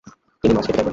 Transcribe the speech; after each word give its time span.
তিনি 0.43 0.53
মাছ 0.55 0.65
খেতে 0.65 0.77
চাইতেন। 0.77 0.87